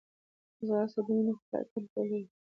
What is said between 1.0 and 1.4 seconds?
د وینې